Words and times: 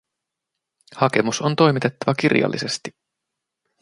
Hakemus 0.95 1.41
on 1.41 1.55
toimitettava 1.55 2.15
kirjallisesti 2.15 2.95